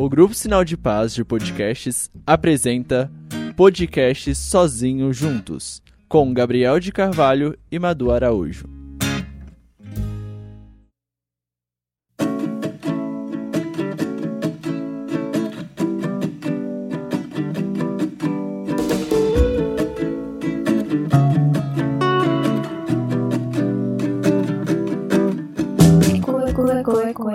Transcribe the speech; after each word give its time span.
O 0.00 0.08
Grupo 0.08 0.32
Sinal 0.32 0.64
de 0.64 0.76
Paz 0.76 1.12
de 1.12 1.24
Podcasts 1.24 2.08
apresenta 2.24 3.10
Podcasts 3.56 4.38
Sozinho 4.38 5.12
Juntos, 5.12 5.82
com 6.08 6.32
Gabriel 6.32 6.78
de 6.78 6.92
Carvalho 6.92 7.58
e 7.68 7.80
Madu 7.80 8.12
Araújo. 8.12 8.77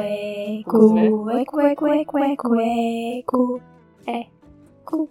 Eco, 0.03 1.29
eco, 1.31 1.61
eco, 1.61 1.87
eco, 1.87 1.87
eco, 1.87 2.17
eco, 2.19 2.55
eco, 2.55 3.59
eco, 4.05 4.29
eco, 4.85 5.09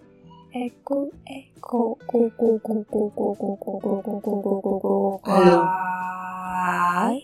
eco, 0.53 1.11
eco, 1.25 1.97
cu, 2.05 2.31
cu, 2.37 2.59
cu, 2.59 2.85
cu, 2.85 3.11
cu, 3.11 3.35
cu, 3.35 3.57
cu, 3.57 3.77
cu, 3.79 4.01
cu, 4.01 4.21
cu, 4.21 4.41
cu, 4.41 4.61
cu, 4.61 5.19
cu, 5.21 5.31
Alô. 5.31 5.63
Ai, 6.65 7.21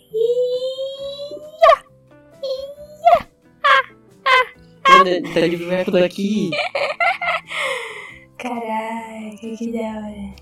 Tá 5.34 5.48
de 5.48 5.74
eco 5.74 5.92
daqui. 5.92 6.50
Caraca, 8.38 9.56
que 9.58 9.72
da 9.72 9.80
hora. 9.80 10.36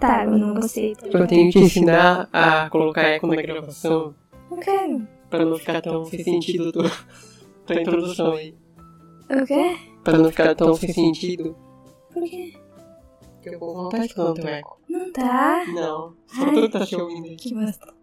Tá, 0.00 0.24
eu 0.24 0.30
não 0.30 0.54
gostei. 0.54 0.96
Eu 1.12 1.26
tenho 1.26 1.52
que 1.52 1.58
ensinar 1.58 2.28
a 2.32 2.70
colocar 2.70 3.02
eco 3.02 3.26
na 3.26 3.42
gravação 3.42 4.14
Não 4.50 4.58
quero. 4.58 5.06
Pra 5.30 5.44
não 5.44 5.56
ficar 5.58 5.80
tão 5.80 6.04
sem 6.04 6.22
sentido 6.24 6.72
tua, 6.72 6.90
tua 7.66 7.80
introdução 7.80 8.32
aí. 8.34 8.54
O 9.30 9.46
quê? 9.46 9.76
Pra 10.02 10.18
não 10.18 10.30
ficar 10.30 10.54
tão 10.54 10.74
sem 10.74 10.92
sentido. 10.92 11.56
Por 12.12 12.22
quê? 12.24 12.52
Porque 13.34 13.54
eu 13.54 13.58
vou 13.58 13.74
voltar 13.74 14.04
escutando 14.04 14.34
teu 14.34 14.48
eco. 14.48 14.78
Não 14.88 15.12
tá. 15.12 15.64
Não, 15.68 16.14
só 16.26 16.44
Ai. 16.44 16.54
tu 16.54 16.68
tá 16.68 16.84
te 16.84 16.96
ouvindo 16.96 17.26
aí. 17.26 17.36
Que 17.36 17.54
bosta. 17.54 17.94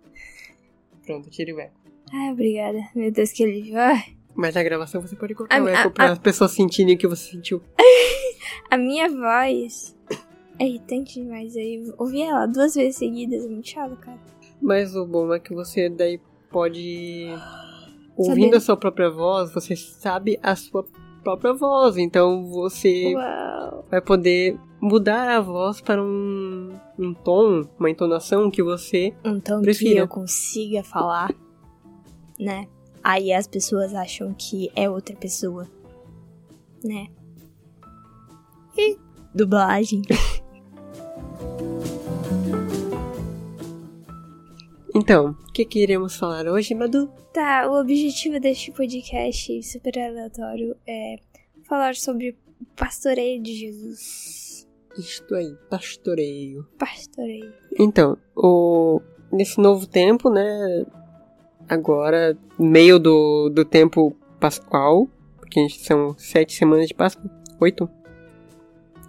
Pronto, 1.06 1.30
tira 1.30 1.54
o 1.56 1.60
eco. 1.60 1.74
Ai, 2.14 2.32
obrigada. 2.32 2.80
Meu 2.96 3.12
Deus, 3.12 3.32
que 3.32 3.44
alívio. 3.44 3.76
Mas 4.36 4.56
na 4.56 4.64
gravação 4.64 5.02
você 5.02 5.16
pode 5.16 5.36
colocar 5.36 5.58
A- 5.60 5.64
o 5.64 5.68
a- 5.68 5.72
eco 5.72 5.92
para 5.92 6.10
a- 6.10 6.12
as 6.14 6.20
pessoas 6.20 6.52
sentirem 6.52 6.96
o 6.96 6.98
que 6.98 7.08
você 7.08 7.32
sentiu. 7.32 7.62
A 8.72 8.78
minha 8.78 9.08
voz 9.10 9.96
é 10.60 10.66
irritante 10.66 11.22
demais. 11.22 11.56
Aí 11.56 11.84
ouvir 11.98 12.24
ela 12.24 12.46
duas 12.46 12.76
vezes 12.76 12.96
seguidas 12.98 13.46
é 13.46 13.48
muito 13.48 13.68
chato, 13.70 13.96
cara. 13.98 14.20
Mas 14.62 14.96
o 14.96 15.06
bom 15.06 15.34
é 15.34 15.40
que 15.40 15.54
você 15.54 15.90
daí 15.90 16.20
pode. 16.50 17.28
Ouvindo 18.16 18.46
Saber. 18.46 18.58
a 18.58 18.62
sua 18.62 18.78
própria 18.78 19.10
voz, 19.10 19.54
você 19.54 19.76
sabe 19.76 20.40
a 20.42 20.56
sua 20.56 20.84
própria 21.24 21.54
voz. 21.54 21.98
Então 21.98 22.46
você 22.46 23.14
Uau. 23.14 23.86
vai 23.90 24.02
poder 24.02 24.58
mudar 24.82 25.30
a 25.30 25.42
voz 25.42 25.82
para 25.82 26.02
um, 26.02 26.74
um 26.98 27.14
tom, 27.14 27.64
uma 27.80 27.90
entonação 27.90 28.50
que 28.50 28.64
você. 28.64 29.14
Então 29.24 29.60
que 29.60 29.66
Prefira. 29.66 30.00
eu 30.00 30.08
consiga 30.08 30.84
falar, 30.84 31.34
né? 32.40 32.68
Aí 33.04 33.32
as 33.32 33.48
pessoas 33.48 33.94
acham 33.94 34.34
que 34.34 34.72
é 34.76 34.90
outra 34.90 35.16
pessoa, 35.16 35.68
né? 36.84 37.08
E 38.78 38.98
dublagem. 39.34 40.02
Então, 44.98 45.36
o 45.48 45.52
que, 45.54 45.66
que 45.66 45.80
iremos 45.82 46.16
falar 46.16 46.48
hoje, 46.48 46.74
Madu? 46.74 47.08
Tá, 47.34 47.70
o 47.70 47.80
objetivo 47.80 48.40
deste 48.40 48.72
podcast 48.72 49.64
super 49.64 49.98
aleatório 50.00 50.76
é 50.88 51.18
falar 51.64 51.96
sobre 51.96 52.30
o 52.62 52.66
pastoreio 52.76 53.42
de 53.42 53.54
Jesus. 53.54 54.68
Isto 54.98 55.36
aí, 55.36 55.54
pastoreio. 55.70 56.66
Pastoreio. 56.80 57.54
Então, 57.80 58.18
o, 58.36 59.00
nesse 59.32 59.60
novo 59.62 59.86
tempo, 59.86 60.30
né? 60.30 60.86
Agora, 61.70 62.36
meio 62.58 62.98
do, 62.98 63.50
do 63.50 63.64
tempo 63.66 64.16
pascual, 64.40 65.08
porque 65.38 65.60
a 65.60 65.64
gente 65.64 65.80
são 65.84 66.18
sete 66.18 66.54
semanas 66.56 66.88
de 66.88 66.94
Páscoa, 66.94 67.30
oito, 67.60 67.90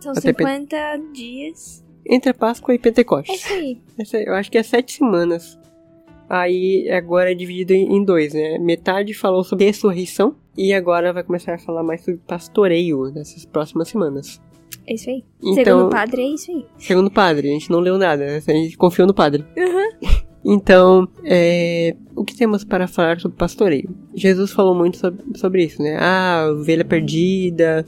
São 0.00 0.12
Até 0.12 0.32
pe- 0.32 0.43
50 0.44 0.76
dias. 1.15 1.84
entre 2.05 2.31
a 2.31 2.34
Páscoa 2.34 2.75
e 2.75 2.76
É 2.76 2.81
Pentecostes. 2.81 3.37
isso 3.44 3.53
aí. 3.53 3.81
Essa- 3.99 4.19
eu 4.19 4.34
acho 4.34 4.50
que 4.50 4.59
é 4.59 4.62
sete 4.62 4.93
semanas. 4.93 5.59
Aí 6.28 6.91
agora 6.91 7.33
é 7.33 7.34
dividido 7.34 7.72
em 7.72 8.05
dois, 8.05 8.34
né? 8.34 8.59
Metade 8.59 9.15
falou 9.15 9.43
sobre 9.43 9.65
ressurreição 9.65 10.34
e 10.56 10.72
agora 10.75 11.12
vai 11.12 11.22
começar 11.22 11.55
a 11.55 11.59
falar 11.59 11.83
mais 11.83 12.03
sobre 12.05 12.21
pastoreio 12.27 13.11
nessas 13.12 13.44
próximas 13.44 13.89
semanas. 13.89 14.41
É 14.87 14.94
isso 14.94 15.09
aí. 15.09 15.25
Então, 15.43 15.65
Segundo 15.65 15.87
o 15.87 15.91
padre, 15.91 16.22
é 16.22 16.28
isso 16.34 16.50
aí. 16.50 16.67
segundo 16.78 17.06
o 17.06 17.11
padre, 17.11 17.49
a 17.49 17.53
gente 17.53 17.71
não 17.71 17.81
leu 17.81 17.97
nada, 17.99 18.27
né? 18.27 18.43
a 18.47 18.53
gente 18.53 18.77
confiou 18.77 19.06
no 19.06 19.15
padre. 19.15 19.44
Então, 20.44 21.06
é, 21.25 21.94
o 22.15 22.25
que 22.25 22.34
temos 22.34 22.65
para 22.65 22.87
falar 22.87 23.21
sobre 23.21 23.37
pastoreio? 23.37 23.91
Jesus 24.15 24.53
falou 24.53 24.75
muito 24.75 24.97
sobre, 24.97 25.22
sobre 25.37 25.65
isso, 25.65 25.83
né? 25.83 25.99
Ah, 26.00 26.49
ovelha 26.53 26.84
perdida, 26.84 27.84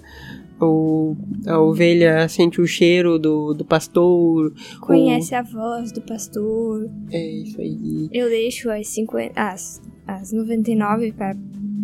o, 0.61 1.17
a 1.47 1.59
ovelha 1.61 2.29
sente 2.29 2.61
o 2.61 2.67
cheiro 2.67 3.19
do, 3.19 3.55
do 3.55 3.65
pastor. 3.65 4.53
Conhece 4.81 5.35
a 5.35 5.43
voz 5.43 5.93
do 5.93 6.03
pastor. 6.03 6.91
É 7.11 7.31
isso 7.31 7.61
aí. 7.61 8.09
Eu 8.13 8.29
deixo 8.29 8.71
as, 8.71 8.89
50, 8.89 9.41
as, 9.41 9.83
as 10.07 10.33
99 10.33 11.13
para 11.13 11.35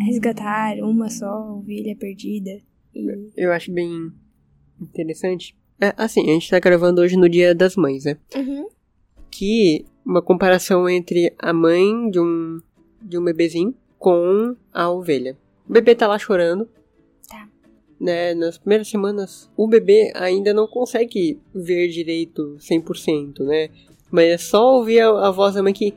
resgatar 0.05 0.77
uma 0.81 1.09
só 1.09 1.57
ovelha 1.57 1.97
perdida. 1.97 2.61
E 2.95 3.31
Eu 3.37 3.53
acho 3.53 3.73
bem 3.73 4.13
interessante. 4.81 5.57
É, 5.81 5.93
assim, 5.97 6.23
a 6.23 6.33
gente 6.35 6.51
tá 6.51 6.59
gravando 6.59 7.01
hoje 7.01 7.17
no 7.17 7.29
Dia 7.29 7.55
das 7.55 7.77
Mães, 7.77 8.05
né? 8.05 8.17
Uhum. 8.35 8.69
Que 9.31 9.85
uma 10.05 10.23
comparação 10.23 10.89
entre 10.89 11.35
a 11.39 11.53
mãe 11.53 12.11
de 12.11 12.21
um, 12.21 12.61
de 13.03 13.19
um 13.19 13.25
bebezinho 13.25 13.75
com 13.99 14.57
a 14.73 14.91
ovelha. 14.91 15.37
O 15.69 15.73
bebê 15.73 15.95
tá 15.95 16.07
lá 16.07 16.19
chorando. 16.19 16.69
Né, 17.99 18.35
nas 18.35 18.59
primeiras 18.59 18.89
semanas, 18.89 19.51
o 19.57 19.67
bebê 19.67 20.13
ainda 20.15 20.53
não 20.53 20.67
consegue 20.67 21.41
ver 21.55 21.89
direito 21.89 22.57
100%, 22.61 23.41
né? 23.41 23.71
Mas 24.11 24.27
é 24.27 24.37
só 24.39 24.75
ouvir 24.77 25.01
a, 25.01 25.09
a 25.29 25.31
voz 25.31 25.55
da 25.55 25.63
mãe 25.63 25.73
que... 25.73 25.95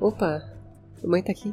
Opa, 0.00 0.48
a 1.02 1.06
mãe 1.06 1.20
tá 1.22 1.32
aqui. 1.32 1.52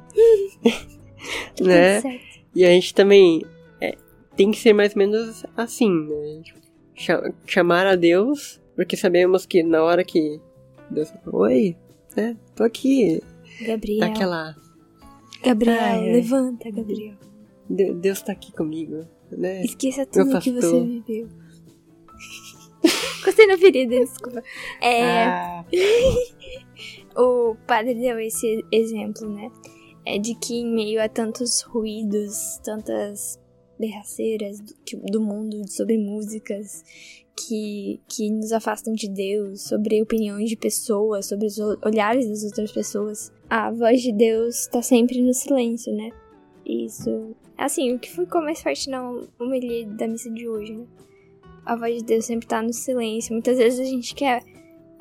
né? 1.60 2.02
certo. 2.02 2.20
E 2.56 2.64
a 2.64 2.70
gente 2.70 2.94
também 2.94 3.44
é, 3.82 3.96
tem 4.36 4.52
que 4.52 4.58
ser 4.60 4.74
mais 4.74 4.94
ou 4.94 5.00
menos 5.00 5.44
assim, 5.56 5.90
né? 6.08 6.42
Cha- 6.96 7.32
Chamar 7.46 7.86
a 7.88 7.96
Deus, 7.96 8.62
porque 8.76 8.96
sabemos 8.96 9.46
que 9.46 9.64
na 9.64 9.84
hora 9.84 10.04
que 10.04 10.40
Deus 10.90 11.10
fala, 11.10 11.36
oi, 11.38 11.76
né? 12.16 12.38
Tô 12.56 12.64
aqui. 12.64 13.22
Gabriel. 13.62 14.00
Daquela. 14.00 14.56
Gabriel, 15.44 15.76
Ai, 15.80 16.00
ai. 16.00 16.12
levanta, 16.14 16.70
Gabriel. 16.72 17.16
"De- 17.70 17.94
Deus 17.94 18.22
tá 18.22 18.32
aqui 18.32 18.52
comigo, 18.52 19.06
né? 19.32 19.64
Esqueça 19.64 20.06
tudo 20.06 20.40
que 20.40 20.52
você 20.52 20.82
viveu. 20.84 21.28
Gostei 23.24 23.48
na 23.48 23.58
ferida, 23.58 23.96
desculpa. 24.00 24.42
É, 24.82 25.24
Ah, 25.26 25.66
o 27.16 27.56
padre 27.68 27.96
deu 27.96 28.20
esse 28.20 28.64
exemplo, 28.72 29.28
né? 29.30 29.50
É 30.06 30.18
de 30.18 30.36
que 30.36 30.56
em 30.56 30.74
meio 30.74 31.02
a 31.02 31.10
tantos 31.10 31.62
ruídos, 31.62 32.58
tantas 32.64 33.38
berraceiras 33.78 34.60
do, 34.62 34.74
que- 34.86 34.96
do 34.96 35.20
mundo 35.22 35.68
sobre 35.70 35.98
músicas 35.98 36.84
que, 37.36 38.00
que 38.08 38.32
nos 38.32 38.52
afastam 38.52 38.94
de 38.94 39.10
Deus, 39.10 39.62
sobre 39.64 40.02
opiniões 40.02 40.50
de 40.50 40.56
pessoas, 40.56 41.26
sobre 41.28 41.48
os 41.48 41.60
olhares 41.86 42.28
das 42.30 42.44
outras 42.44 42.72
pessoas, 42.72 43.32
a 43.50 43.70
voz 43.72 44.02
de 44.02 44.12
Deus 44.14 44.66
tá 44.68 44.82
sempre 44.82 45.22
no 45.22 45.34
silêncio, 45.34 45.94
né? 45.94 46.10
Isso. 46.68 47.34
Assim, 47.58 47.94
o 47.96 48.00
que 48.00 48.12
ficou 48.12 48.42
mais 48.42 48.62
forte 48.62 48.90
na 48.90 49.10
homilia 49.40 49.88
da 49.88 50.06
missa 50.08 50.30
de 50.30 50.48
hoje, 50.50 50.74
né? 50.74 50.86
A 51.66 51.76
voz 51.76 51.98
de 51.98 52.04
Deus 52.04 52.26
sempre 52.26 52.46
tá 52.46 52.62
no 52.62 52.74
silêncio. 52.74 53.34
Muitas 53.34 53.58
vezes 53.58 53.80
a 53.80 53.84
gente 53.86 54.14
quer. 54.14 54.44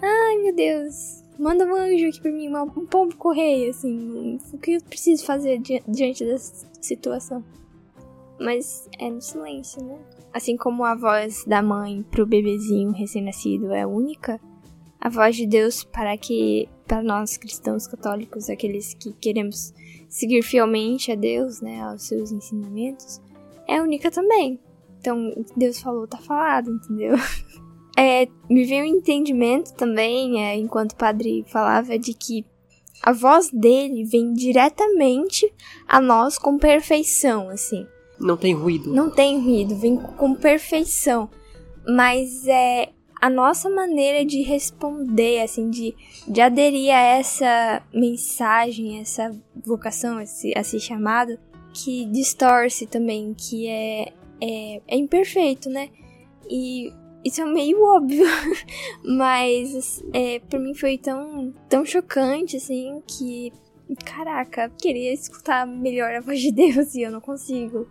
Ai, 0.00 0.38
meu 0.38 0.54
Deus, 0.54 1.22
manda 1.38 1.64
um 1.66 1.74
anjo 1.74 2.06
aqui 2.08 2.20
pra 2.20 2.30
mim, 2.30 2.48
um 2.54 2.86
pombo 2.86 3.16
correio, 3.16 3.70
assim. 3.70 4.38
O 4.52 4.58
que 4.58 4.72
eu 4.72 4.80
preciso 4.82 5.24
fazer 5.24 5.58
di- 5.58 5.82
diante 5.88 6.24
dessa 6.24 6.66
situação? 6.80 7.44
Mas 8.38 8.88
é 8.98 9.10
no 9.10 9.20
silêncio, 9.20 9.82
né? 9.82 9.98
Assim 10.32 10.56
como 10.56 10.84
a 10.84 10.94
voz 10.94 11.44
da 11.46 11.62
mãe 11.62 12.04
pro 12.10 12.26
bebezinho 12.26 12.90
recém-nascido 12.92 13.72
é 13.72 13.86
única, 13.86 14.38
a 15.06 15.08
voz 15.08 15.36
de 15.36 15.46
Deus 15.46 15.84
para 15.84 16.18
que 16.18 16.68
para 16.84 17.00
nós 17.00 17.36
cristãos 17.36 17.86
católicos, 17.86 18.50
aqueles 18.50 18.92
que 18.92 19.12
queremos 19.12 19.72
seguir 20.08 20.42
fielmente 20.42 21.12
a 21.12 21.14
Deus, 21.14 21.60
né, 21.60 21.80
aos 21.80 22.08
seus 22.08 22.32
ensinamentos, 22.32 23.20
é 23.68 23.80
única 23.80 24.10
também. 24.10 24.58
Então, 24.98 25.28
o 25.36 25.44
que 25.44 25.56
Deus 25.56 25.80
falou 25.80 26.08
tá 26.08 26.18
falado, 26.18 26.70
entendeu? 26.70 27.14
É, 27.98 28.28
me 28.50 28.62
veio 28.66 28.84
um 28.84 28.98
entendimento 28.98 29.72
também, 29.72 30.44
é, 30.44 30.54
enquanto 30.54 30.92
o 30.92 30.96
padre 30.96 31.46
falava, 31.48 31.98
de 31.98 32.12
que 32.12 32.44
a 33.02 33.10
voz 33.10 33.48
dele 33.50 34.04
vem 34.04 34.34
diretamente 34.34 35.50
a 35.88 35.98
nós 35.98 36.36
com 36.36 36.58
perfeição, 36.58 37.48
assim. 37.48 37.86
Não 38.20 38.36
tem 38.36 38.52
ruído. 38.52 38.92
Não 38.92 39.10
tem 39.10 39.40
ruído, 39.40 39.74
vem 39.76 39.96
com 39.96 40.34
perfeição. 40.34 41.30
Mas 41.86 42.46
é 42.46 42.90
a 43.20 43.30
nossa 43.30 43.70
maneira 43.70 44.24
de 44.24 44.42
responder, 44.42 45.42
assim, 45.42 45.70
de, 45.70 45.94
de 46.28 46.40
aderir 46.40 46.94
a 46.94 47.00
essa 47.00 47.82
mensagem, 47.92 49.00
essa 49.00 49.30
vocação, 49.64 50.20
esse, 50.20 50.52
esse 50.54 50.78
chamado, 50.78 51.38
que 51.72 52.04
distorce 52.06 52.86
também, 52.86 53.34
que 53.34 53.66
é, 53.68 54.12
é, 54.40 54.82
é 54.86 54.96
imperfeito, 54.96 55.70
né? 55.70 55.88
E 56.48 56.92
isso 57.24 57.40
é 57.40 57.44
meio 57.44 57.82
óbvio, 57.82 58.24
mas 59.04 60.02
é, 60.12 60.38
para 60.38 60.58
mim 60.58 60.74
foi 60.74 60.98
tão, 60.98 61.52
tão 61.68 61.84
chocante, 61.84 62.56
assim, 62.56 63.02
que, 63.06 63.52
caraca, 64.04 64.70
queria 64.80 65.12
escutar 65.12 65.66
melhor 65.66 66.14
a 66.14 66.20
voz 66.20 66.40
de 66.40 66.52
Deus 66.52 66.94
e 66.94 67.02
eu 67.02 67.10
não 67.10 67.20
consigo. 67.20 67.88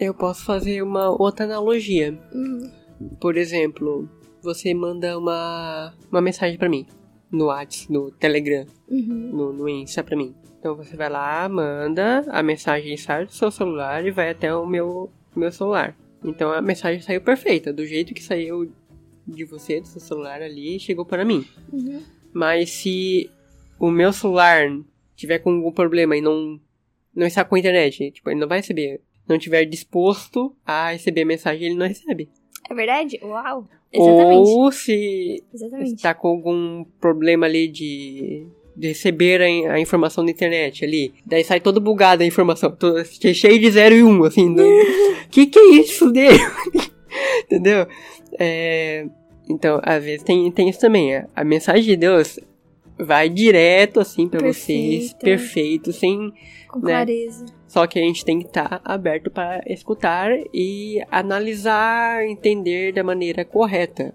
Eu 0.00 0.14
posso 0.14 0.44
fazer 0.44 0.82
uma 0.82 1.10
outra 1.10 1.44
analogia. 1.44 2.18
Uhum. 2.32 2.77
Por 3.20 3.36
exemplo, 3.36 4.08
você 4.42 4.72
manda 4.74 5.18
uma, 5.18 5.94
uma 6.10 6.20
mensagem 6.20 6.58
para 6.58 6.68
mim 6.68 6.86
no 7.30 7.46
WhatsApp, 7.46 7.92
no 7.92 8.10
Telegram, 8.10 8.64
Uhum. 8.88 9.30
no, 9.32 9.52
no 9.52 9.68
Insta 9.68 10.02
pra 10.02 10.16
mim. 10.16 10.34
Então 10.58 10.74
você 10.74 10.96
vai 10.96 11.08
lá, 11.08 11.48
manda, 11.48 12.24
a 12.28 12.42
mensagem 12.42 12.96
sai 12.96 13.26
do 13.26 13.32
seu 13.32 13.50
celular 13.50 14.04
e 14.06 14.10
vai 14.10 14.30
até 14.30 14.52
o 14.54 14.66
meu, 14.66 15.10
meu 15.36 15.52
celular. 15.52 15.96
Então 16.24 16.50
a 16.50 16.60
mensagem 16.62 17.00
saiu 17.00 17.20
perfeita, 17.20 17.72
do 17.72 17.86
jeito 17.86 18.14
que 18.14 18.22
saiu 18.22 18.72
de 19.26 19.44
você, 19.44 19.80
do 19.80 19.86
seu 19.86 20.00
celular 20.00 20.40
ali, 20.42 20.80
chegou 20.80 21.04
para 21.04 21.24
mim. 21.24 21.44
Uhum. 21.72 22.02
Mas 22.32 22.70
se 22.70 23.30
o 23.78 23.90
meu 23.90 24.12
celular 24.12 24.68
tiver 25.14 25.38
com 25.38 25.50
algum 25.50 25.70
problema 25.70 26.16
e 26.16 26.20
não, 26.20 26.58
não 27.14 27.26
está 27.26 27.44
com 27.44 27.54
a 27.54 27.58
internet, 27.58 28.10
tipo, 28.10 28.30
ele 28.30 28.40
não 28.40 28.48
vai 28.48 28.58
receber. 28.58 29.00
Não 29.28 29.38
tiver 29.38 29.64
disposto 29.66 30.56
a 30.64 30.90
receber 30.92 31.22
a 31.22 31.26
mensagem, 31.26 31.66
ele 31.68 31.76
não 31.76 31.86
recebe. 31.86 32.30
É 32.70 32.74
verdade? 32.74 33.18
Uau! 33.22 33.66
Exatamente. 33.92 34.48
Ou 34.50 34.70
se 34.72 35.42
Exatamente. 35.52 35.94
está 35.94 36.12
com 36.14 36.28
algum 36.28 36.84
problema 37.00 37.46
ali 37.46 37.68
de, 37.68 38.46
de 38.76 38.88
receber 38.88 39.40
a, 39.40 39.72
a 39.74 39.80
informação 39.80 40.22
na 40.22 40.30
internet 40.30 40.84
ali. 40.84 41.14
Daí 41.24 41.42
sai 41.42 41.60
todo 41.60 41.80
bugado 41.80 42.22
a 42.22 42.26
informação. 42.26 42.70
Todo, 42.70 43.02
cheio 43.04 43.58
de 43.58 43.70
0 43.70 43.94
e 43.94 44.02
1, 44.02 44.08
um, 44.08 44.24
assim. 44.24 44.54
do- 44.54 44.62
que 45.30 45.46
que 45.46 45.58
é 45.58 45.70
isso 45.76 46.10
dele? 46.10 46.38
Entendeu? 47.44 47.86
É, 48.38 49.06
então, 49.48 49.80
às 49.82 50.04
vezes 50.04 50.22
tem, 50.22 50.50
tem 50.52 50.68
isso 50.68 50.80
também. 50.80 51.16
A, 51.16 51.26
a 51.34 51.44
mensagem 51.44 51.84
de 51.84 51.96
Deus 51.96 52.38
vai 52.98 53.28
direto, 53.30 54.00
assim, 54.00 54.28
pra 54.28 54.40
vocês. 54.46 55.14
Perfeito, 55.14 55.92
sem... 55.92 56.32
Com 56.68 56.80
né? 56.80 56.90
clareza. 56.92 57.46
Só 57.68 57.86
que 57.86 57.98
a 57.98 58.02
gente 58.02 58.24
tem 58.24 58.40
que 58.40 58.46
estar 58.46 58.80
aberto 58.82 59.30
para 59.30 59.62
escutar 59.66 60.30
e 60.52 61.00
analisar, 61.10 62.26
entender 62.26 62.92
da 62.94 63.04
maneira 63.04 63.44
correta. 63.44 64.14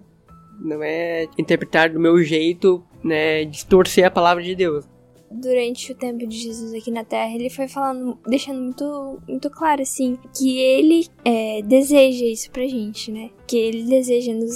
Não 0.60 0.82
é 0.82 1.28
interpretar 1.38 1.88
do 1.88 2.00
meu 2.00 2.22
jeito, 2.22 2.84
né, 3.02 3.44
distorcer 3.44 4.04
a 4.04 4.10
palavra 4.10 4.42
de 4.42 4.56
Deus. 4.56 4.84
Durante 5.30 5.92
o 5.92 5.94
tempo 5.94 6.26
de 6.26 6.36
Jesus 6.36 6.74
aqui 6.74 6.90
na 6.90 7.04
Terra, 7.04 7.34
ele 7.34 7.48
foi 7.48 7.68
falando, 7.68 8.18
deixando 8.26 8.60
muito, 8.60 9.18
muito 9.28 9.50
claro, 9.50 9.82
assim, 9.82 10.18
que 10.36 10.58
ele 10.58 11.06
é, 11.24 11.60
deseja 11.62 12.24
isso 12.24 12.50
pra 12.50 12.66
gente, 12.66 13.10
né? 13.10 13.30
Que 13.46 13.56
ele 13.56 13.84
deseja 13.84 14.32
nos 14.32 14.54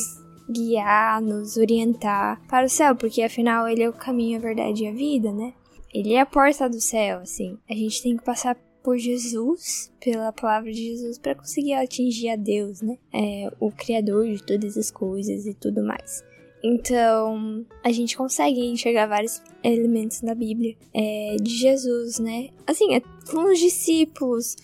guiar, 0.49 1.21
nos 1.21 1.57
orientar 1.57 2.41
para 2.49 2.67
o 2.67 2.69
céu, 2.69 2.95
porque 2.95 3.23
afinal 3.23 3.69
ele 3.69 3.83
é 3.83 3.89
o 3.89 3.93
caminho, 3.93 4.39
a 4.39 4.41
verdade 4.41 4.85
e 4.85 4.89
a 4.89 4.93
vida, 4.93 5.33
né? 5.33 5.53
Ele 5.93 6.15
é 6.15 6.21
a 6.21 6.27
porta 6.27 6.69
do 6.69 6.81
céu, 6.81 7.21
assim. 7.21 7.59
A 7.69 7.75
gente 7.75 8.03
tem 8.03 8.17
que 8.17 8.25
passar 8.25 8.57
por 8.83 8.99
Jesus, 8.99 9.93
pela 10.01 10.33
palavra 10.33 10.73
de 10.73 10.87
Jesus, 10.87 11.19
para 11.19 11.35
conseguir 11.35 11.75
atingir 11.75 12.31
a 12.31 12.37
Deus, 12.37 12.81
né? 12.81 12.97
É, 13.13 13.51
o 13.61 13.71
Criador 13.71 14.27
de 14.27 14.43
todas 14.43 14.77
as 14.77 14.91
coisas 14.91 15.47
e 15.47 15.55
tudo 15.55 15.83
mais. 15.85 16.25
Então, 16.63 17.65
a 17.85 17.93
gente 17.93 18.17
consegue 18.17 18.61
enxergar 18.61 19.07
vários 19.07 19.41
elementos 19.63 20.21
da 20.21 20.35
Bíblia 20.35 20.77
é, 20.93 21.37
de 21.41 21.51
Jesus, 21.51 22.19
né? 22.19 22.49
Assim, 22.67 22.95
é, 22.95 23.01
com 23.31 23.51
os 23.51 23.59
discípulos, 23.59 24.57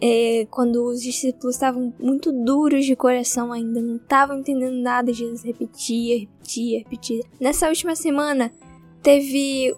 é, 0.00 0.46
quando 0.50 0.84
os 0.84 1.02
discípulos 1.02 1.56
estavam 1.56 1.92
muito 1.98 2.32
duros 2.32 2.86
de 2.86 2.96
coração 2.96 3.52
ainda, 3.52 3.82
não 3.82 3.96
estavam 3.96 4.38
entendendo 4.38 4.76
nada, 4.76 5.12
Jesus 5.12 5.42
repetia, 5.42 6.20
repetia, 6.20 6.78
repetia. 6.78 7.24
Nessa 7.38 7.68
última 7.68 7.94
semana, 7.94 8.50
teve 9.02 9.74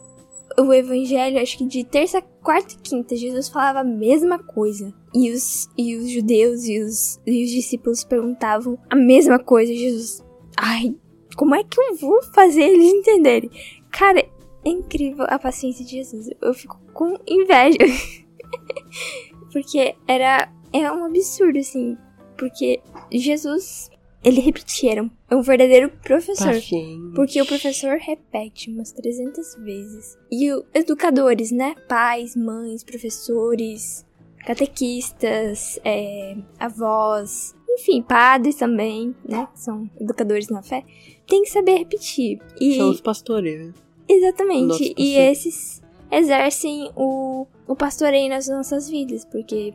o 0.59 0.73
evangelho, 0.73 1.41
acho 1.41 1.59
que 1.59 1.67
de 1.67 1.85
terça, 1.85 2.23
quarta 2.43 2.75
e 2.75 2.79
quinta, 2.79 3.17
Jesus 3.17 3.49
falava 3.49 3.81
a 3.81 3.85
mesma 3.85 4.39
coisa. 4.39 4.93
E 5.15 5.31
os, 5.31 5.69
e 5.77 5.97
os 5.97 6.11
judeus 6.11 6.65
e 6.65 6.81
os, 6.81 7.21
e 7.27 7.45
os 7.45 7.51
discípulos 7.51 8.05
perguntavam 8.05 8.79
a 8.91 8.97
mesma 8.97 9.39
coisa. 9.39 9.73
Jesus, 9.75 10.25
ai, 10.57 10.95
como 11.37 11.55
é 11.55 11.65
que 11.65 11.81
eu 11.81 11.97
vou 11.97 12.23
fazer 12.23 12.63
eles 12.63 12.93
entenderem? 12.93 13.51
Cara, 13.91 14.21
é 14.21 14.69
incrível 14.69 15.27
a 15.29 15.39
paciência 15.39 15.85
de 15.85 15.93
Jesus. 15.93 16.31
Eu 16.41 16.55
fico 16.55 16.81
com 16.93 17.17
inveja. 17.27 17.79
Porque 19.53 19.95
era. 20.09 20.51
É 20.73 20.91
um 20.91 21.05
absurdo, 21.05 21.59
assim. 21.59 21.97
Porque 22.37 22.81
Jesus, 23.13 23.89
ele 24.25 24.41
repetia, 24.41 24.93
era 24.93 25.03
um, 25.03 25.11
é 25.31 25.37
um 25.37 25.43
verdadeiro 25.43 25.91
professor. 26.03 26.55
Paciente. 26.55 27.15
Porque 27.15 27.41
o 27.43 27.47
professor 27.47 27.99
repete 27.99 28.71
umas 28.71 28.91
300 28.91 29.57
vezes. 29.57 30.19
E 30.33 30.51
os 30.51 30.65
educadores, 30.73 31.51
né? 31.51 31.75
Pais, 31.87 32.35
mães, 32.35 32.83
professores, 32.83 34.07
catequistas, 34.47 35.79
é, 35.85 36.37
avós, 36.59 37.55
enfim, 37.69 38.01
padres 38.01 38.57
também, 38.57 39.15
né? 39.29 39.47
Que 39.53 39.61
são 39.61 39.91
educadores 40.01 40.49
na 40.49 40.63
fé. 40.63 40.85
Tem 41.27 41.43
que 41.43 41.51
saber 41.51 41.77
repetir. 41.77 42.41
E, 42.59 42.79
São 42.79 42.91
os 42.91 43.03
pastores, 43.03 43.67
né? 43.67 43.75
Exatamente. 44.09 44.95
E 44.97 45.17
esses 45.17 45.83
exercem 46.11 46.91
o, 46.97 47.47
o 47.67 47.77
pastoreio 47.77 48.31
nas 48.31 48.49
nossas 48.49 48.89
vidas. 48.89 49.25
Porque, 49.27 49.75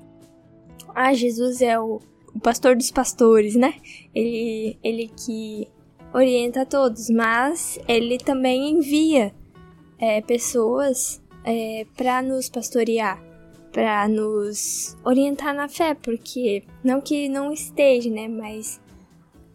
ah, 0.96 1.14
Jesus 1.14 1.62
é 1.62 1.80
o, 1.80 2.00
o 2.34 2.40
pastor 2.40 2.76
dos 2.76 2.92
pastores, 2.92 3.56
né? 3.56 3.76
Ele, 4.14 4.78
ele 4.84 5.12
que 5.26 5.68
orienta 6.14 6.62
a 6.62 6.66
todos, 6.66 7.10
mas 7.10 7.80
ele 7.88 8.18
também 8.18 8.72
envia 8.72 9.34
é, 9.98 10.22
pessoas 10.22 11.22
é, 11.44 11.86
para 11.96 12.22
nos 12.22 12.50
pastorear, 12.50 13.22
para 13.72 14.08
nos 14.08 14.98
orientar 15.04 15.54
na 15.54 15.68
fé, 15.68 15.94
porque 15.94 16.64
não 16.84 17.02
que 17.02 17.30
não 17.30 17.52
esteja, 17.52 18.10
né? 18.10 18.28
Mas 18.28 18.82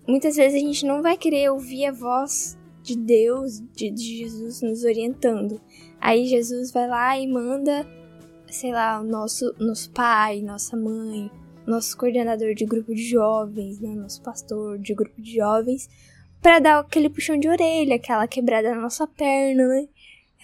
muitas 0.07 0.37
vezes 0.37 0.63
a 0.63 0.67
gente 0.67 0.87
não 0.87 1.03
vai 1.03 1.17
querer 1.17 1.51
ouvir 1.51 1.87
a 1.87 1.93
voz 1.93 2.57
de 2.83 2.97
Deus, 2.97 3.61
de, 3.73 3.91
de 3.91 4.19
Jesus 4.19 4.61
nos 4.61 4.85
orientando. 4.85 5.61
Aí 6.01 6.27
Jesus 6.27 6.71
vai 6.71 6.87
lá 6.87 7.19
e 7.19 7.27
manda, 7.27 7.87
sei 8.51 8.73
lá, 8.73 9.01
o 9.01 9.05
nosso, 9.05 9.55
nosso 9.59 9.91
pai, 9.91 10.43
nossa 10.43 10.77
mãe, 10.77 11.31
nosso 11.67 11.97
coordenador 11.97 12.55
de 12.55 12.65
grupo 12.65 12.95
de 12.95 13.03
jovens, 13.03 13.81
né, 13.81 13.95
nosso 13.95 14.23
pastor 14.23 14.79
de 14.79 14.95
grupo 14.95 15.21
de 15.21 15.37
jovens, 15.37 15.89
para 16.41 16.59
dar 16.59 16.79
aquele 16.81 17.09
puxão 17.09 17.39
de 17.39 17.49
orelha, 17.49 17.97
aquela 17.97 18.29
quebrada 18.29 18.75
na 18.75 18.83
nossa 18.83 19.07
perna, 19.07 19.67
né? 19.67 19.89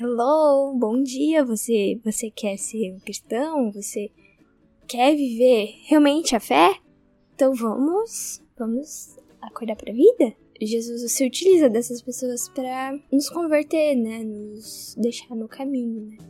Hello, 0.00 0.74
bom 0.78 1.02
dia, 1.02 1.44
você, 1.44 2.00
você 2.02 2.30
quer 2.30 2.56
ser 2.56 2.94
um 2.94 3.00
cristão? 3.00 3.70
Você 3.72 4.10
quer 4.88 5.14
viver 5.14 5.74
realmente 5.84 6.34
a 6.34 6.40
fé? 6.40 6.74
Então 7.34 7.54
vamos, 7.54 8.42
vamos 8.58 9.14
acordar 9.42 9.76
para 9.76 9.92
a 9.92 9.94
vida? 9.94 10.34
Jesus 10.58 11.12
se 11.12 11.26
utiliza 11.26 11.68
dessas 11.68 12.02
pessoas 12.02 12.48
para 12.48 12.98
nos 13.10 13.28
converter, 13.28 13.94
né? 13.94 14.22
Nos 14.24 14.94
deixar 14.98 15.34
no 15.34 15.48
caminho, 15.48 16.06
né? 16.06 16.29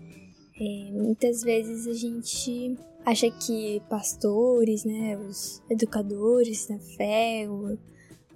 É, 0.61 0.93
muitas 0.93 1.43
vezes 1.43 1.87
a 1.87 1.95
gente 1.95 2.77
acha 3.07 3.31
que 3.31 3.81
pastores, 3.89 4.85
né? 4.85 5.17
Os 5.17 5.63
educadores 5.71 6.69
na 6.69 6.79
fé 6.79 7.47
ou, 7.49 7.79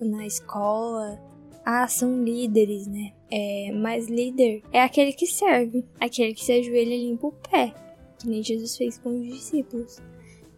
na 0.01 0.27
escola, 0.27 1.21
ah, 1.65 1.87
são 1.87 2.25
líderes, 2.25 2.87
né? 2.87 3.13
É, 3.31 3.71
mas 3.73 4.09
líder 4.09 4.63
é 4.73 4.83
aquele 4.83 5.13
que 5.13 5.27
serve, 5.27 5.85
aquele 6.01 6.33
que 6.33 6.43
se 6.43 6.53
ajoelha 6.53 6.95
e 6.95 7.11
limpa 7.11 7.27
o 7.27 7.33
pé, 7.33 7.75
que 8.19 8.27
nem 8.27 8.43
Jesus 8.43 8.75
fez 8.75 8.97
com 8.97 9.11
os 9.11 9.27
discípulos, 9.27 9.99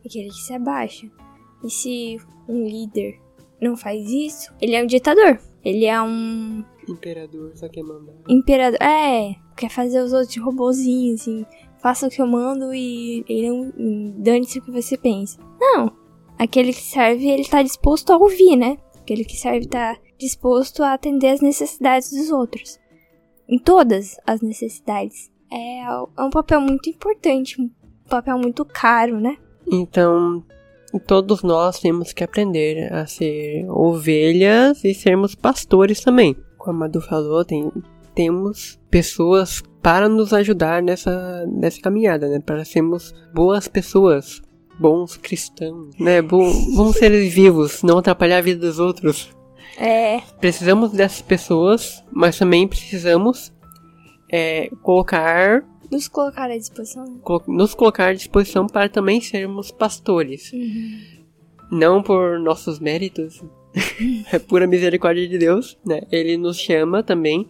aquele 0.04 0.28
que 0.28 0.42
se 0.42 0.52
abaixa. 0.52 1.10
E 1.64 1.70
se 1.70 2.16
um 2.48 2.64
líder 2.64 3.18
não 3.60 3.76
faz 3.76 4.08
isso, 4.08 4.54
ele 4.60 4.76
é 4.76 4.82
um 4.82 4.86
ditador. 4.86 5.40
Ele 5.64 5.84
é 5.84 6.00
um 6.00 6.64
Imperador 6.88 7.52
só 7.56 7.68
quer 7.68 7.82
mandar. 7.82 8.14
imperador. 8.28 8.80
É, 8.80 9.34
quer 9.56 9.70
fazer 9.70 10.00
os 10.00 10.12
outros 10.12 10.32
de 10.32 10.40
robozinhos, 10.40 11.22
assim. 11.22 11.44
Faça 11.80 12.06
o 12.06 12.10
que 12.10 12.20
eu 12.20 12.26
mando 12.26 12.74
e, 12.74 13.24
e 13.28 13.48
não 13.48 13.72
dane-se 14.18 14.58
o 14.58 14.62
que 14.62 14.70
você 14.70 14.96
pensa. 14.96 15.38
Não. 15.60 15.92
Aquele 16.38 16.72
que 16.72 16.82
serve, 16.82 17.28
ele 17.28 17.44
tá 17.44 17.62
disposto 17.62 18.12
a 18.12 18.16
ouvir, 18.16 18.56
né? 18.56 18.78
Aquele 18.98 19.24
que 19.24 19.36
serve 19.36 19.66
tá 19.66 19.96
disposto 20.18 20.82
a 20.82 20.94
atender 20.94 21.28
as 21.28 21.40
necessidades 21.40 22.10
dos 22.10 22.30
outros. 22.30 22.78
Em 23.48 23.58
todas 23.58 24.16
as 24.26 24.40
necessidades. 24.40 25.30
É, 25.50 25.82
é 25.82 26.22
um 26.22 26.30
papel 26.30 26.60
muito 26.60 26.90
importante, 26.90 27.60
um 27.60 27.70
papel 28.08 28.38
muito 28.38 28.64
caro, 28.64 29.20
né? 29.20 29.36
Então, 29.70 30.44
todos 31.06 31.42
nós 31.42 31.78
temos 31.78 32.12
que 32.12 32.24
aprender 32.24 32.92
a 32.92 33.06
ser 33.06 33.64
ovelhas 33.68 34.84
e 34.84 34.92
sermos 34.94 35.34
pastores 35.34 36.00
também. 36.00 36.36
Como 36.66 36.76
a 36.78 36.80
Madu 36.80 37.00
falou, 37.00 37.44
tem, 37.44 37.70
temos 38.14 38.78
pessoas 38.90 39.62
para 39.80 40.08
nos 40.08 40.32
ajudar 40.32 40.82
nessa, 40.82 41.46
nessa 41.46 41.80
caminhada, 41.80 42.28
né? 42.28 42.40
Para 42.40 42.64
sermos 42.64 43.14
boas 43.32 43.68
pessoas, 43.68 44.42
bons 44.80 45.16
cristãos, 45.16 45.94
né? 45.98 46.20
Bons 46.20 46.96
seres 46.98 47.32
vivos, 47.32 47.82
não 47.84 47.98
atrapalhar 47.98 48.38
a 48.38 48.42
vida 48.42 48.66
dos 48.66 48.78
outros. 48.80 49.30
É. 49.78 50.20
Precisamos 50.40 50.90
dessas 50.90 51.22
pessoas, 51.22 52.02
mas 52.10 52.36
também 52.38 52.66
precisamos 52.66 53.52
é, 54.32 54.68
colocar 54.82 55.62
Nos 55.90 56.08
colocar 56.08 56.50
à 56.50 56.56
disposição. 56.58 57.04
colo- 57.22 57.44
nos 57.46 57.74
colocar 57.74 58.06
à 58.08 58.12
disposição 58.14 58.66
para 58.66 58.88
também 58.88 59.20
sermos 59.20 59.70
pastores. 59.70 60.50
Não 61.70 62.02
por 62.02 62.38
nossos 62.40 62.78
méritos, 62.78 63.42
é 64.32 64.38
pura 64.38 64.66
misericórdia 64.66 65.28
de 65.28 65.38
Deus, 65.38 65.78
né? 65.84 66.02
Ele 66.10 66.36
nos 66.36 66.58
chama 66.58 67.02
também 67.02 67.46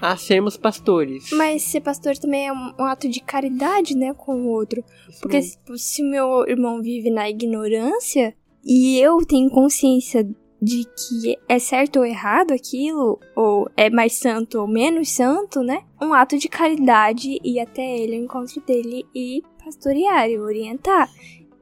a 0.00 0.16
sermos 0.16 0.56
pastores. 0.56 1.30
Mas 1.32 1.62
ser 1.62 1.80
pastor 1.80 2.16
também 2.16 2.48
é 2.48 2.52
um, 2.52 2.84
ato 2.84 3.08
de 3.08 3.20
caridade, 3.20 3.94
né, 3.94 4.14
com 4.14 4.34
o 4.34 4.48
outro. 4.48 4.82
Porque 5.20 5.42
se 5.42 6.02
o 6.02 6.10
meu 6.10 6.44
irmão 6.48 6.80
vive 6.80 7.10
na 7.10 7.28
ignorância 7.28 8.34
e 8.64 8.98
eu 8.98 9.18
tenho 9.26 9.50
consciência 9.50 10.26
de 10.62 10.84
que 10.84 11.38
é 11.48 11.58
certo 11.58 12.00
ou 12.00 12.04
errado 12.04 12.52
aquilo, 12.52 13.18
ou 13.34 13.68
é 13.76 13.88
mais 13.88 14.14
santo 14.14 14.60
ou 14.60 14.66
menos 14.66 15.10
santo, 15.10 15.62
né? 15.62 15.84
Um 16.00 16.12
ato 16.12 16.38
de 16.38 16.48
caridade 16.48 17.38
ir 17.42 17.60
até 17.60 17.98
ele, 17.98 18.16
ao 18.16 18.22
encontro 18.22 18.60
dele 18.66 19.06
e 19.14 19.42
pastorear, 19.62 20.28
e 20.28 20.38
orientar. 20.38 21.10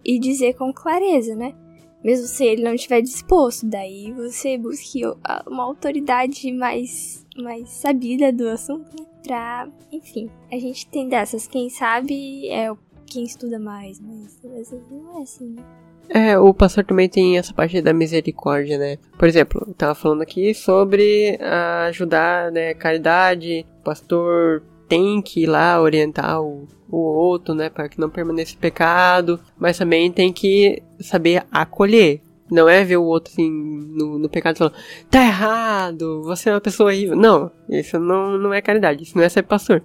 E 0.05 0.19
dizer 0.19 0.55
com 0.55 0.73
clareza, 0.73 1.37
né? 1.37 1.55
Mesmo 2.03 2.27
se 2.27 2.45
ele 2.45 2.63
não 2.63 2.75
estiver 2.75 3.01
disposto, 3.03 3.67
daí 3.67 4.13
você 4.13 4.57
busque 4.57 5.03
uma 5.47 5.65
autoridade 5.65 6.53
mais, 6.53 7.27
mais 7.37 7.69
sabida 7.71 8.33
do 8.33 8.49
assunto, 8.49 8.89
né? 8.99 9.07
Pra, 9.23 9.69
enfim, 9.93 10.31
a 10.51 10.59
gente 10.59 10.87
tem 10.87 11.09
dessas. 11.09 11.47
Quem 11.47 11.69
sabe 11.69 12.49
é 12.49 12.73
quem 13.07 13.25
estuda 13.25 13.59
mais, 13.59 14.01
mas 14.01 14.39
às 14.45 14.71
vezes 14.71 14.81
não 14.91 15.19
é 15.19 15.23
assim, 15.23 15.51
né? 15.51 15.63
É, 16.11 16.39
o 16.39 16.55
pastor 16.55 16.85
também 16.85 17.09
tem 17.09 17.37
essa 17.37 17.53
parte 17.53 17.83
da 17.83 17.93
misericórdia, 17.93 18.79
né? 18.79 18.97
Por 19.19 19.29
exemplo, 19.29 19.75
tava 19.77 19.95
falando 19.95 20.23
aqui 20.23 20.55
sobre 20.55 21.39
ah, 21.41 21.87
ajudar, 21.89 22.51
né, 22.51 22.73
caridade. 22.75 23.67
Pastor 23.85 24.63
tem 24.89 25.21
que 25.21 25.43
ir 25.43 25.47
lá 25.47 25.81
orientar 25.81 26.41
o, 26.41 26.67
o 26.91 26.97
outro, 26.97 27.55
né, 27.55 27.69
para 27.69 27.89
que 27.89 28.01
não 28.01 28.09
permaneça 28.09 28.57
pecado, 28.59 29.39
mas 29.59 29.77
também 29.79 30.11
tem 30.11 30.33
que 30.33 30.83
saber 31.01 31.45
acolher. 31.53 32.21
Não 32.51 32.67
é 32.67 32.83
ver 32.83 32.97
o 32.97 33.05
outro 33.05 33.31
assim 33.31 33.51
no, 33.51 34.19
no 34.19 34.29
pecado 34.29 34.57
falar, 34.57 34.73
tá 35.11 35.23
errado, 35.23 36.23
você 36.23 36.49
é 36.49 36.55
uma 36.55 36.61
pessoa 36.63 36.89
horrível. 36.91 37.15
Não, 37.15 37.51
isso 37.69 37.99
não, 37.99 38.39
não 38.39 38.55
é 38.55 38.63
caridade, 38.63 39.03
isso 39.03 39.17
não 39.19 39.25
é 39.25 39.29
ser 39.29 39.43
pastor. 39.43 39.83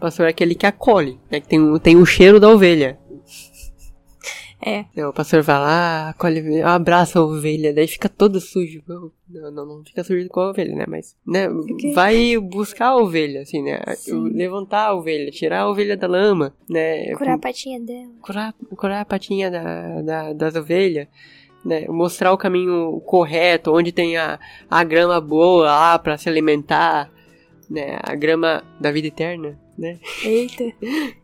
Pastor 0.00 0.24
é 0.26 0.30
aquele 0.30 0.54
que 0.54 0.64
acolhe, 0.64 1.20
né, 1.30 1.40
que 1.40 1.46
tem, 1.48 1.60
o- 1.60 1.78
tem 1.78 1.96
o 1.96 2.06
cheiro 2.06 2.40
da 2.40 2.48
ovelha. 2.48 2.98
É. 4.62 4.84
É, 4.94 5.06
o 5.06 5.12
pastor 5.12 5.42
vai 5.42 5.58
lá, 5.58 6.14
abraça 6.66 7.18
a 7.18 7.22
ovelha, 7.24 7.72
daí 7.72 7.86
fica 7.88 8.08
todo 8.08 8.40
sujo. 8.40 8.82
Não, 8.86 9.10
não, 9.50 9.64
não 9.66 9.84
fica 9.84 10.04
sujo 10.04 10.28
com 10.28 10.40
a 10.40 10.50
ovelha, 10.50 10.74
né? 10.76 10.84
Mas, 10.86 11.16
né, 11.26 11.48
Fica- 11.66 11.94
vai 11.94 12.36
buscar 12.38 12.88
a 12.88 12.96
ovelha, 12.96 13.40
assim, 13.42 13.62
né? 13.62 13.80
Sim. 13.96 14.28
Levantar 14.30 14.86
a 14.88 14.94
ovelha, 14.94 15.30
tirar 15.30 15.60
a 15.60 15.68
ovelha 15.70 15.96
da 15.96 16.06
lama, 16.06 16.54
né? 16.68 17.14
Curar 17.14 17.34
a 17.34 17.38
patinha 17.38 17.80
dela. 17.80 18.10
curar, 18.20 18.54
curar 18.76 19.00
a 19.00 19.04
patinha 19.04 19.50
da, 19.50 20.02
da- 20.02 20.32
das 20.34 20.54
ovelhas, 20.56 21.06
né? 21.64 21.86
Mostrar 21.88 22.32
o 22.32 22.38
caminho 22.38 23.00
correto, 23.06 23.72
onde 23.72 23.92
tem 23.92 24.16
a, 24.16 24.38
a 24.70 24.84
grama 24.84 25.20
boa 25.20 25.64
lá 25.66 25.98
pra 25.98 26.18
se 26.18 26.28
alimentar, 26.28 27.10
né? 27.68 27.98
A 28.02 28.14
grama 28.14 28.62
da 28.80 28.90
vida 28.92 29.06
eterna, 29.08 29.58
né? 29.78 29.98
Eita. 30.24 30.64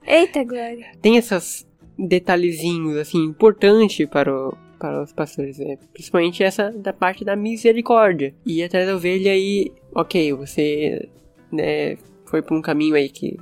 Eita, 0.06 0.44
Glória. 0.44 0.86
tem 1.02 1.16
esses 1.16 1.66
detalhezinhos 1.98 2.96
assim 2.96 3.24
importantes 3.24 4.06
para, 4.08 4.32
o, 4.34 4.56
para 4.78 5.02
os 5.02 5.12
pastores, 5.12 5.58
né? 5.58 5.78
principalmente 5.92 6.42
essa 6.42 6.70
da 6.70 6.92
parte 6.92 7.24
da 7.24 7.36
misericórdia. 7.36 8.34
E 8.44 8.62
atrás 8.62 8.86
da 8.86 8.94
ovelha 8.96 9.32
aí, 9.32 9.72
ok, 9.94 10.32
você 10.32 11.08
né, 11.52 11.96
foi 12.26 12.42
por 12.42 12.56
um 12.56 12.62
caminho 12.62 12.94
aí 12.94 13.08
que, 13.08 13.36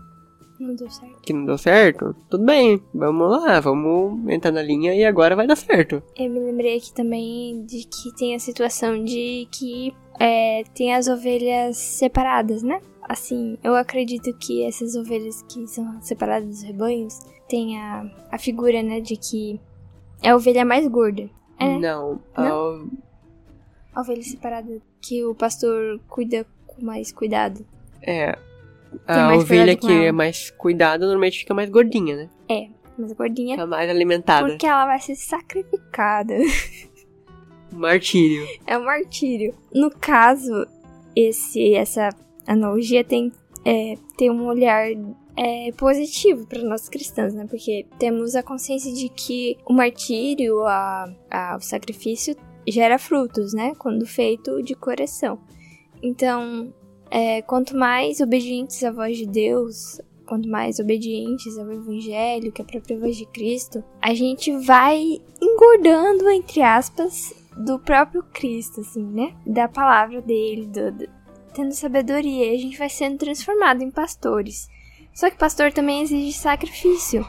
Não 0.61 0.75
deu 0.75 0.89
certo. 0.91 1.21
que 1.23 1.33
não 1.33 1.45
deu 1.47 1.59
certo, 1.59 2.15
tudo 2.31 2.45
bem, 2.45 2.81
vamos 2.95 3.31
lá, 3.31 3.59
vamos 3.61 4.31
entrar 4.31 4.53
na 4.53 4.63
linha 4.63 4.95
e 4.95 5.05
agora 5.05 5.35
vai 5.35 5.47
dar 5.47 5.57
certo. 5.57 6.03
Eu 6.17 6.31
me 6.31 6.39
lembrei 6.41 6.77
aqui 6.77 6.93
também 6.95 7.65
de 7.65 7.85
que 7.85 8.15
tem 8.17 8.35
a 8.35 8.39
situação 8.39 9.03
de 9.03 9.49
que 9.51 9.93
é, 10.21 10.63
tem 10.75 10.95
as 10.95 11.09
ovelhas 11.09 11.77
separadas, 11.77 12.63
né? 12.63 12.81
Assim, 13.09 13.59
eu 13.63 13.75
acredito 13.75 14.33
que 14.39 14.65
essas 14.65 14.95
ovelhas 14.97 15.43
que 15.43 15.67
são 15.67 16.01
separadas 16.03 16.49
dos 16.49 16.63
rebanhos 16.63 17.19
tem 17.49 17.79
a, 17.79 18.05
a 18.33 18.39
figura, 18.39 18.83
né, 18.83 19.01
de 19.01 19.17
que 19.17 19.61
é 20.23 20.31
a 20.31 20.37
ovelha 20.37 20.65
mais 20.65 20.87
gorda. 20.89 21.29
É, 21.59 21.67
né? 21.67 21.79
Não, 21.81 22.21
a- 22.35 22.81
A 23.95 24.01
ovelha 24.01 24.23
separada 24.23 24.81
que 25.03 25.23
o 25.25 25.35
pastor 25.35 26.01
cuida 26.09 26.47
com 26.67 26.83
mais 26.85 27.13
cuidado. 27.13 27.65
é. 28.03 28.37
A 29.09 29.27
mais 29.27 29.43
ovelha 29.43 29.75
que 29.77 29.91
é 29.91 30.13
mais 30.13 30.51
cuidada 30.53 31.05
normalmente 31.05 31.41
fica 31.41 31.53
mais 31.53 31.69
gordinha, 31.69 32.15
né? 32.17 32.31
É, 32.49 32.69
mas 32.97 33.11
a 33.11 33.15
gordinha 33.17 33.57
Fica 33.57 33.67
mais 33.67 33.91
alimentada. 33.91 34.49
porque 34.49 34.65
ela 34.67 34.87
vai 34.87 35.01
ser 35.01 35.17
sacrificada. 35.17 36.33
Martírio. 37.73 38.47
É 38.67 38.79
um 38.79 38.85
martírio. 38.85 39.53
No 39.75 39.91
caso, 39.91 40.67
esse, 41.17 41.75
essa 41.75 42.11
analogia 42.47 43.03
tem, 43.05 43.33
é, 43.65 43.95
tem 44.17 44.31
um 44.31 44.45
olhar 44.47 44.87
é, 45.37 45.73
positivo 45.73 46.47
para 46.47 46.63
nós 46.63 46.89
cristãos, 46.89 47.35
né? 47.35 47.47
Porque 47.49 47.87
temos 47.99 48.35
a 48.37 48.43
consciência 48.43 48.93
de 48.93 49.09
que 49.09 49.57
o 49.67 49.73
martírio, 49.73 50.63
a, 50.67 51.13
a- 51.31 51.57
o 51.57 51.61
sacrifício, 51.61 52.37
gera 52.69 52.99
frutos, 52.99 53.53
né? 53.53 53.75
Quando 53.79 54.07
feito 54.07 54.63
de 54.63 54.75
coração. 54.75 55.39
Então, 56.03 56.73
é, 57.11 57.43
quanto 57.43 57.77
mais 57.77 58.21
obedientes 58.21 58.83
à 58.85 58.91
voz 58.91 59.17
de 59.17 59.27
Deus, 59.27 60.01
quanto 60.27 60.49
mais 60.49 60.79
obedientes 60.79 61.59
ao 61.59 61.71
Evangelho, 61.71 62.53
que 62.53 62.63
é 62.63 62.65
a 62.65 62.69
própria 62.69 62.99
voz 62.99 63.17
de 63.17 63.27
Cristo, 63.27 63.83
a 64.01 64.15
gente 64.15 64.51
vai 64.65 65.21
engordando, 65.43 66.29
entre 66.31 66.63
aspas, 66.63 67.35
do 67.57 67.79
próprio 67.79 68.23
Cristo, 68.33 68.81
assim, 68.81 69.05
né? 69.05 69.35
Da 69.47 69.69
palavra 69.69 70.21
dele, 70.23 70.67
do, 70.67 70.93
do- 70.93 71.24
tendo 71.55 71.73
sabedoria, 71.73 72.53
e 72.53 72.57
a 72.57 72.59
gente 72.59 72.77
vai 72.77 72.91
sendo 72.91 73.19
transformado 73.19 73.83
em 73.83 73.91
pastores. 73.91 74.69
Só 75.13 75.31
que 75.31 75.39
pastor 75.39 75.73
também 75.73 76.03
exige 76.03 76.33
sacrifício. 76.33 77.25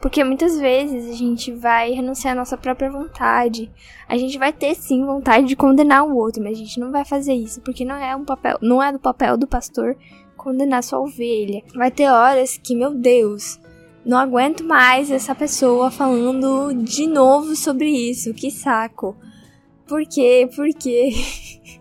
Porque 0.00 0.24
muitas 0.24 0.58
vezes 0.58 1.10
a 1.10 1.14
gente 1.14 1.52
vai 1.52 1.92
renunciar 1.92 2.32
à 2.32 2.36
nossa 2.36 2.56
própria 2.56 2.90
vontade. 2.90 3.70
A 4.08 4.16
gente 4.16 4.38
vai 4.38 4.52
ter 4.52 4.74
sim 4.74 5.04
vontade 5.04 5.46
de 5.46 5.54
condenar 5.54 6.04
o 6.04 6.16
outro, 6.16 6.42
mas 6.42 6.54
a 6.54 6.60
gente 6.60 6.80
não 6.80 6.90
vai 6.90 7.04
fazer 7.04 7.34
isso, 7.34 7.60
porque 7.60 7.84
não 7.84 7.96
é 7.96 8.16
um 8.16 8.24
papel, 8.24 8.58
não 8.62 8.82
é 8.82 8.90
do 8.90 8.98
papel 8.98 9.36
do 9.36 9.46
pastor 9.46 9.96
condenar 10.36 10.82
sua 10.82 11.00
ovelha. 11.00 11.62
Vai 11.74 11.90
ter 11.90 12.08
horas 12.08 12.56
que, 12.56 12.74
meu 12.74 12.94
Deus, 12.94 13.60
não 14.04 14.16
aguento 14.16 14.64
mais 14.64 15.10
essa 15.10 15.34
pessoa 15.34 15.90
falando 15.90 16.72
de 16.72 17.06
novo 17.06 17.54
sobre 17.54 17.90
isso. 17.90 18.32
Que 18.32 18.50
saco. 18.50 19.14
Por 19.86 20.06
quê? 20.06 20.48
Por 20.56 20.68
quê? 20.68 21.10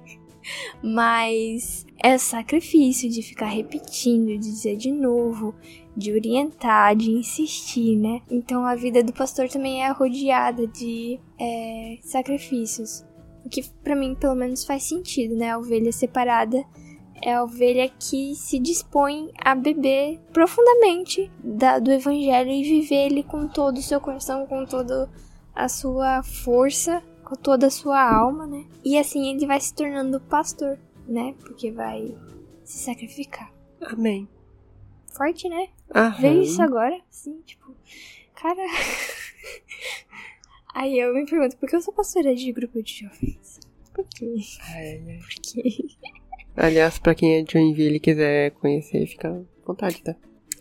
Mas 0.84 1.86
é 2.02 2.18
sacrifício 2.18 3.10
de 3.10 3.22
ficar 3.22 3.48
repetindo, 3.48 4.28
de 4.28 4.38
dizer 4.38 4.78
de 4.78 4.92
novo, 4.92 5.54
de 5.96 6.12
orientar, 6.14 6.96
de 6.96 7.12
insistir, 7.12 7.96
né? 7.96 8.22
Então 8.30 8.66
a 8.66 8.76
vida 8.76 9.04
do 9.04 9.14
pastor 9.14 9.50
também 9.50 9.84
é 9.84 9.92
rodeada 9.92 10.66
de 10.68 11.20
é, 11.40 11.98
sacrifícios. 12.02 13.04
O 13.46 13.50
que 13.50 13.64
pra 13.84 13.96
mim 13.96 14.16
pelo 14.16 14.36
menos 14.36 14.66
faz 14.66 14.84
sentido, 14.84 15.36
né? 15.36 15.52
A 15.52 15.58
ovelha 15.58 15.92
separada 15.92 16.64
é 17.22 17.34
a 17.34 17.44
ovelha 17.44 17.90
que 18.00 18.34
se 18.36 18.58
dispõe 18.60 19.30
a 19.38 19.54
beber 19.54 20.20
profundamente 20.32 21.30
da- 21.44 21.80
do 21.80 21.92
evangelho 21.92 22.50
e 22.50 22.64
viver 22.64 23.08
ele 23.08 23.24
com 23.24 23.48
todo 23.48 23.78
o 23.78 23.82
seu 23.82 24.00
coração, 24.00 24.46
com 24.46 24.66
toda 24.66 25.10
a 25.54 25.68
sua 25.68 26.24
força, 26.24 27.04
com 27.30 27.36
toda 27.36 27.68
a 27.68 27.72
sua 27.72 28.02
alma, 28.02 28.48
né? 28.48 28.66
E 28.84 28.98
assim 28.98 29.34
ele 29.36 29.46
vai 29.46 29.60
se 29.60 29.74
tornando 29.74 30.20
pastor, 30.20 30.80
né? 31.08 31.36
Porque 31.40 31.72
vai 31.72 32.16
se 32.64 32.80
sacrificar. 32.80 33.54
Amém. 33.82 34.28
Forte, 35.16 35.48
né? 35.48 35.68
Aham. 35.94 36.22
Veio 36.22 36.42
isso 36.42 36.62
agora, 36.62 37.00
assim, 37.10 37.40
tipo, 37.46 37.74
cara. 38.36 38.62
Aí 40.74 40.98
eu 41.00 41.14
me 41.14 41.26
pergunto, 41.26 41.58
por 41.58 41.68
que 41.68 41.76
eu 41.76 41.82
sou 41.82 41.94
pastora 41.94 42.36
de 42.36 42.52
grupo 42.52 42.82
de 42.82 43.00
jovens? 43.04 43.60
Por 43.94 44.06
quê? 44.06 44.36
Ai, 44.74 45.04
ai. 45.08 45.18
Por 45.20 45.30
quê? 45.42 45.86
Aliás, 46.56 47.00
pra 47.00 47.16
quem 47.16 47.36
é 47.38 47.42
de 47.42 47.54
Joinville 47.54 47.96
e 47.96 48.00
quiser 48.00 48.52
conhecer, 48.52 49.06
fica 49.08 49.30
à 49.30 49.42
vontade, 49.66 50.02
tá? 50.04 50.16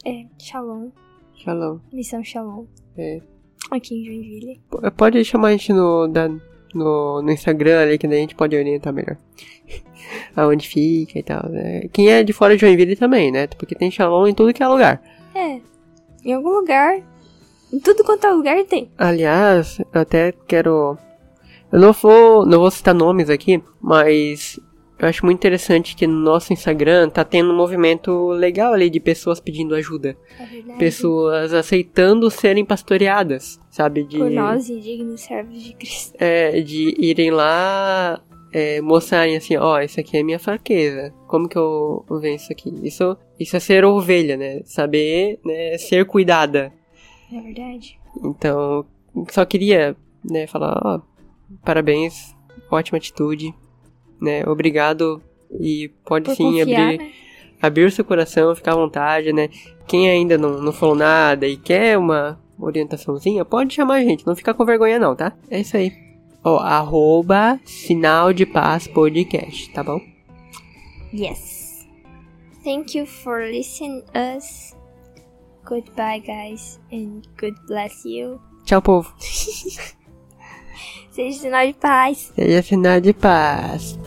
É, 0.05 0.27
Shalom, 0.39 0.91
Shalom. 1.35 1.81
missão 1.93 2.23
Shalom. 2.25 2.67
É. 2.97 3.21
Aqui 3.71 3.97
em 3.97 4.05
Joinville. 4.05 4.61
P- 4.71 4.91
Pode 4.93 5.23
chamar 5.25 5.49
a 5.49 5.53
gente 5.53 5.73
no, 5.73 6.07
da- 6.09 6.29
no, 6.75 7.23
no 7.23 7.31
Instagram 7.31 7.83
ali, 7.83 7.99
que 7.99 8.07
daí 8.07 8.19
a 8.19 8.21
gente 8.21 8.35
pode 8.35 8.57
orientar 8.57 8.93
melhor. 8.93 9.17
Aonde 10.35 10.69
fica 10.69 11.19
e 11.19 11.23
tal, 11.23 11.49
né? 11.49 11.83
Quem 11.93 12.11
é 12.11 12.23
de 12.23 12.33
fora 12.33 12.55
de 12.55 12.61
Joinville 12.61 12.97
também, 12.97 13.31
né? 13.31 13.47
Porque 13.47 13.75
tem 13.75 13.91
Shalom 13.91 14.27
em 14.27 14.35
tudo 14.35 14.53
que 14.53 14.63
é 14.63 14.69
lugar. 14.69 15.03
É. 15.35 15.61
Em 16.25 16.33
algum 16.33 16.51
lugar. 16.51 17.01
Em 17.73 17.79
tudo 17.79 18.03
quanto 18.05 18.27
é 18.27 18.31
lugar 18.31 18.65
tem. 18.65 18.91
Aliás, 18.97 19.79
eu 19.93 20.01
até 20.01 20.33
quero. 20.47 20.97
Eu 21.71 21.81
não 21.81 21.93
vou, 21.93 22.47
não 22.47 22.61
vou 22.61 22.71
citar 22.71 22.95
nomes 22.95 23.29
aqui, 23.29 23.63
mas 23.81 24.59
eu 24.99 25.09
acho 25.09 25.25
muito 25.25 25.39
interessante 25.39 25.95
que 25.95 26.07
no 26.07 26.19
nosso 26.19 26.53
Instagram 26.53 27.09
tá 27.09 27.25
tendo 27.25 27.53
um 27.53 27.57
movimento 27.57 28.29
legal 28.31 28.73
ali 28.73 28.91
de 28.91 28.99
pessoas 28.99 29.39
pedindo 29.39 29.75
ajuda. 29.75 30.17
É 30.39 30.45
verdade. 30.45 30.79
Pessoas 30.79 31.55
aceitando 31.55 32.29
serem 32.31 32.65
pastoreadas, 32.65 33.61
sabe? 33.71 34.03
De, 34.03 34.19
Por 34.19 34.31
nós, 34.31 34.69
indignos 34.69 35.21
servos 35.21 35.63
de 35.63 35.73
Cristo. 35.75 36.17
é, 36.19 36.61
de 36.61 36.95
irem 36.99 37.31
lá 37.31 38.21
é, 38.53 38.81
mostrarem 38.81 39.37
assim, 39.37 39.57
ó, 39.57 39.81
isso 39.81 40.01
aqui 40.01 40.17
é 40.17 40.23
minha 40.23 40.39
fraqueza. 40.39 41.15
Como 41.29 41.49
que 41.49 41.57
eu 41.57 42.05
venço 42.21 42.45
isso 42.45 42.53
aqui? 42.53 42.75
Isso, 42.83 43.17
isso 43.39 43.57
é 43.57 43.61
ser 43.61 43.85
ovelha, 43.85 44.37
né? 44.37 44.63
Saber 44.65 45.39
né, 45.45 45.79
ser 45.79 46.07
cuidada. 46.07 46.73
É 47.33 47.41
verdade. 47.41 48.01
Então, 48.25 48.85
só 49.31 49.45
queria, 49.45 49.97
né, 50.29 50.47
falar, 50.47 50.81
ó, 50.85 51.01
parabéns, 51.65 52.35
ótima 52.71 52.99
atitude, 52.99 53.55
né, 54.21 54.45
obrigado 54.47 55.23
e 55.61 55.91
pode 56.05 56.27
Por 56.27 56.37
sim 56.37 56.59
confiar, 56.59 56.89
abrir, 56.89 56.99
né? 56.99 57.11
abrir 57.61 57.85
o 57.85 57.91
seu 57.91 58.05
coração, 58.05 58.55
ficar 58.55 58.73
à 58.73 58.77
vontade, 58.77 59.33
né. 59.33 59.49
Quem 59.87 60.09
ainda 60.09 60.37
não, 60.37 60.61
não 60.61 60.73
falou 60.73 60.95
nada 60.95 61.47
e 61.47 61.57
quer 61.57 61.97
uma 61.97 62.39
orientaçãozinha, 62.59 63.45
pode 63.45 63.75
chamar 63.75 63.97
a 63.97 64.03
gente, 64.03 64.27
não 64.27 64.35
fica 64.35 64.53
com 64.53 64.65
vergonha 64.65 64.99
não, 64.99 65.15
tá? 65.15 65.33
É 65.51 65.61
isso 65.61 65.77
aí. 65.77 65.93
Ó, 66.45 66.59
arroba 66.59 67.59
sinal 67.65 68.33
de 68.33 68.47
paz 68.47 68.87
podcast, 68.87 69.71
tá 69.71 69.83
bom? 69.83 70.01
Yes. 71.13 71.87
Thank 72.65 72.99
you 72.99 73.07
for 73.07 73.43
listening 73.43 74.03
us. 74.15 74.77
Goodbye, 75.65 76.21
guys, 76.21 76.81
and 76.93 77.23
good 77.39 77.57
bless 77.67 78.07
you. 78.07 78.41
Tchau, 78.65 78.83
povo. 78.83 79.15
Seja 81.11 81.41
sinal 81.41 81.67
de 81.67 81.73
paz. 81.75 82.33
Seja 82.35 82.63
sinal 82.63 83.01
de 83.01 83.13
paz. 83.13 83.99